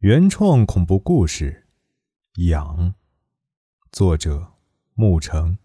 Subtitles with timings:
[0.00, 1.64] 原创恐怖故事
[2.48, 2.90] 《痒》，
[3.90, 4.46] 作者
[4.96, 5.58] 沐橙。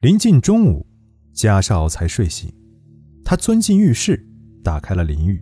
[0.00, 0.84] 临近中午，
[1.32, 2.52] 家少才睡醒，
[3.24, 4.26] 他钻进浴室，
[4.64, 5.40] 打开了淋浴，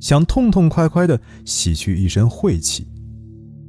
[0.00, 2.84] 想痛痛快快的洗去一身晦气。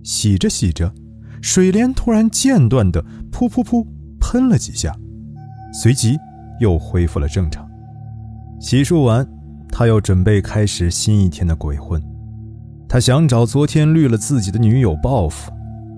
[0.04, 0.92] 洗着洗着，
[1.40, 3.00] 水帘突然间断的
[3.32, 3.86] 噗噗噗
[4.20, 4.98] 喷了几下，
[5.72, 6.18] 随即
[6.60, 7.70] 又恢复了正常。
[8.60, 9.24] 洗漱完，
[9.70, 12.02] 他又准备开始新一天的鬼混。
[12.96, 15.52] 他想找昨天绿了自己的女友报复，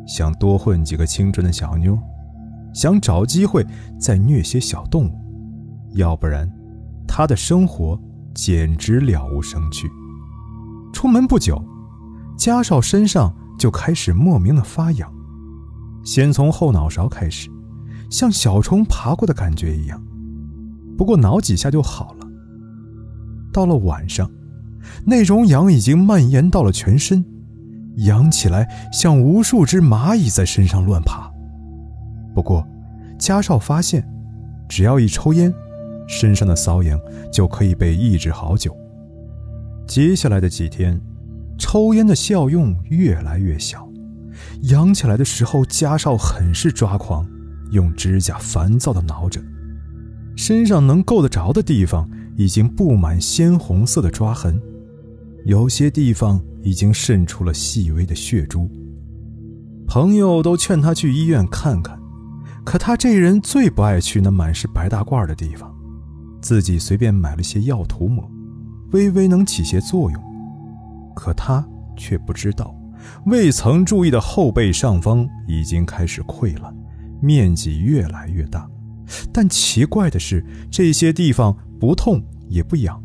[0.07, 1.95] 想多混几个青春的小妞，
[2.73, 3.63] 想找机会
[3.99, 5.11] 再虐些小动物，
[5.93, 6.52] 要不然，
[7.07, 8.02] 他的生活
[8.33, 9.88] 简直了无生趣。
[10.91, 11.63] 出门不久，
[12.35, 15.07] 家少身上就开始莫名的发痒，
[16.03, 17.47] 先从后脑勺开始，
[18.09, 20.03] 像小虫爬过的感觉一样，
[20.97, 22.27] 不过挠几下就好了。
[23.53, 24.27] 到了晚上。
[25.05, 27.23] 那种痒已经蔓延到了全身，
[27.97, 31.31] 痒起来像无数只蚂蚁在身上乱爬。
[32.35, 32.67] 不过，
[33.17, 34.07] 家少发现，
[34.69, 35.53] 只要一抽烟，
[36.07, 36.99] 身上的瘙痒
[37.31, 38.75] 就可以被抑制好久。
[39.88, 40.99] 接下来的几天，
[41.57, 43.89] 抽烟的效用越来越小，
[44.63, 47.25] 痒起来的时候，家少很是抓狂，
[47.72, 49.41] 用指甲烦躁地挠着，
[50.35, 54.61] 身上能够得着的地方已经布满鲜红色的抓痕。
[55.48, 58.70] 有些地方已经渗出了细微的血珠。
[59.88, 61.98] 朋友都劝他去医院看看，
[62.66, 65.73] 可他这人最不爱去那满是白大褂的地方，
[66.42, 68.30] 自己随便买了些药涂抹，
[68.92, 70.22] 微微能起些作用。
[71.16, 72.75] 可他却不知道，
[73.28, 76.75] 未曾注意的后背上方已经开始溃烂，
[77.22, 78.70] 面积越来越大。
[79.31, 83.02] 但奇怪的是，这些地方不痛也不痒，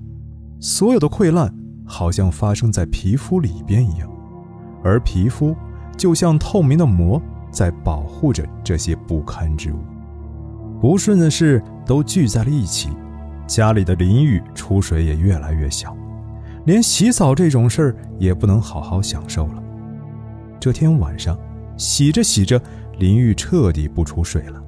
[0.58, 1.54] 所有的溃烂。
[1.92, 4.10] 好像发生在皮肤里边一样，
[4.82, 5.54] 而皮肤
[5.94, 9.76] 就像透明的膜，在保护着这些不堪之物。
[10.80, 12.88] 不顺的事都聚在了一起，
[13.46, 15.94] 家里的淋浴出水也越来越小，
[16.64, 19.62] 连洗澡这种事儿也不能好好享受了。
[20.58, 21.38] 这天晚上，
[21.76, 22.58] 洗着洗着，
[22.98, 24.58] 淋浴彻底不出水了。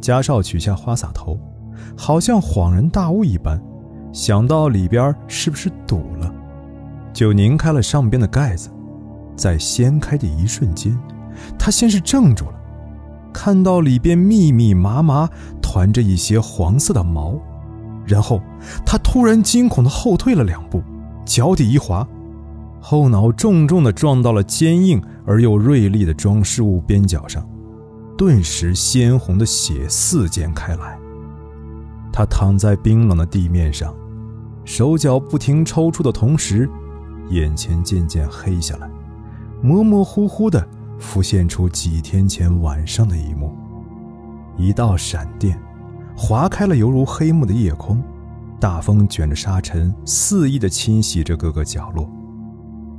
[0.00, 1.38] 家少取下花洒头，
[1.96, 3.62] 好像恍然大悟一般，
[4.12, 6.34] 想到里边是不是堵了。
[7.16, 8.68] 就拧开了上边的盖子，
[9.36, 10.94] 在掀开的一瞬间，
[11.58, 12.54] 他先是怔住了，
[13.32, 15.26] 看到里边密密麻麻
[15.62, 17.34] 团着一些黄色的毛，
[18.04, 18.42] 然后
[18.84, 20.82] 他突然惊恐的后退了两步，
[21.24, 22.06] 脚底一滑，
[22.82, 27.42] 后脑重重的撞到了坚硬而又锐利的装饰物边角上，
[28.18, 30.98] 顿时鲜红的血四溅开来。
[32.12, 33.94] 他躺在冰冷的地面上，
[34.66, 36.68] 手脚不停抽搐的同时。
[37.30, 38.88] 眼前渐渐黑下来，
[39.62, 40.66] 模模糊糊的
[40.98, 43.52] 浮现出几天前晚上的一幕。
[44.56, 45.60] 一道闪电，
[46.16, 48.02] 划开了犹如黑幕的夜空，
[48.58, 52.08] 大风卷着沙尘，肆意的侵袭着各个角落。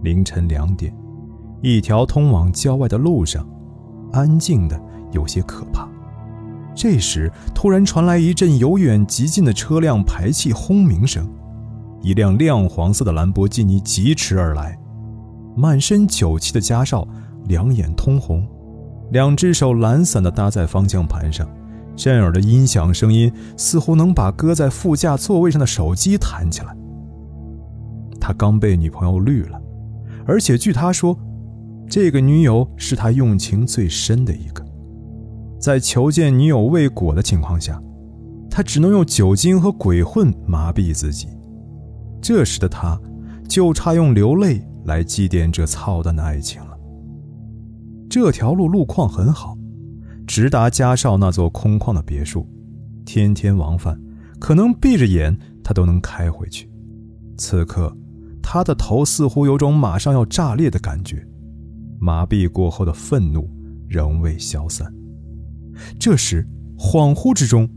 [0.04, 0.94] 凌晨两点，
[1.62, 3.48] 一条通往郊外的路上，
[4.12, 4.80] 安静的
[5.12, 5.88] 有些可怕。
[6.76, 11.28] 这时，突然传来一阵由远及近的车辆排气轰鸣声。
[12.02, 14.78] 一辆亮黄色的兰博基尼疾驰而来，
[15.56, 17.08] 满身酒气的家少
[17.46, 18.48] 两眼通红，
[19.12, 21.48] 两只手懒散地搭在方向盘上，
[21.96, 26.76] 震耳的音响声音似乎能把搁在副驾座位上的手机弹起来。
[28.20, 29.60] 他刚被女朋友绿了，
[30.26, 31.18] 而且据他说，
[31.90, 34.66] 这个女友是他用情最深的一个。
[35.60, 37.82] 在求见女友未果的情况下，
[38.50, 41.28] 他只能用酒精和鬼混麻痹自己。
[42.22, 43.00] 这时的他，
[43.48, 46.78] 就差用流泪来祭奠这操蛋的爱情了。
[48.10, 49.58] 这条路路况很好，
[50.26, 52.48] 直达家少那座空旷的别墅，
[53.06, 54.00] 天天往返，
[54.40, 56.70] 可能闭着眼他都能开回去。
[57.38, 57.96] 此刻，
[58.42, 61.26] 他的头似乎有种马上要炸裂的感觉，
[62.00, 63.50] 麻痹过后的愤怒
[63.88, 64.92] 仍未消散。
[66.00, 66.48] 这时，
[66.78, 67.70] 恍惚之中，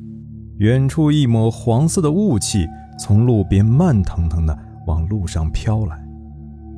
[0.59, 2.67] 远处一抹黄色的雾气。
[3.01, 4.57] 从路边慢腾腾地
[4.87, 6.07] 往路上飘来，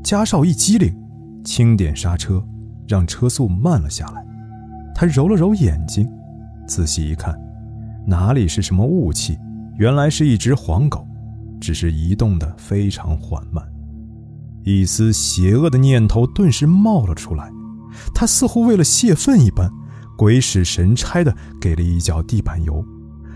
[0.05, 0.97] 家少一机灵，
[1.45, 2.41] 轻点刹车，
[2.87, 4.25] 让车速慢了下来。
[4.95, 6.09] 他揉了揉眼睛，
[6.65, 7.37] 仔细一看，
[8.07, 9.37] 哪里是什么雾气，
[9.77, 11.05] 原来是一只黄狗，
[11.61, 13.61] 只是移动得非常缓慢。
[14.63, 17.51] 一丝邪恶的念头顿时冒了出来，
[18.15, 19.69] 他似乎为了泄愤一般，
[20.17, 22.85] 鬼使神差地给了一脚地板油，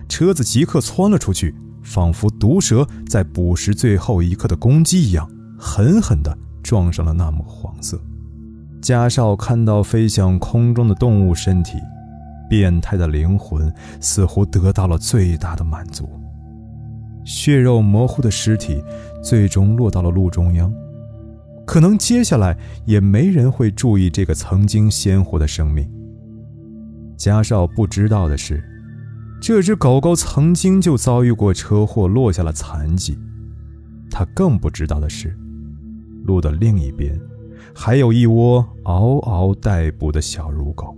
[0.09, 1.53] 车子即刻窜了出去。
[1.87, 7.99] 仿佛毒蛇在捕食最后一刻的公鸡一样，狠狠地撞上了那抹黄色。
[8.83, 11.79] 家少看到飞向空中的动物身体，
[12.51, 16.09] 变态的灵魂似乎得到了最大的满足。
[17.25, 18.83] 血肉模糊的尸体
[19.23, 20.73] 最终落到了路中央，
[21.65, 25.89] 可能接下来也没人会注意这个曾经鲜活的生命。
[27.17, 28.63] 嘉少不知道的是，
[29.41, 33.17] 这只狗狗曾经就遭遇过车祸，落下了残疾。
[34.11, 35.37] 他更不知道的是，
[36.25, 37.21] 路的另一边，
[37.75, 40.97] 还有一窝嗷嗷待哺的小乳狗。